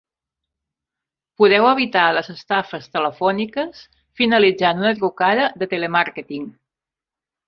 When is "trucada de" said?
5.03-5.69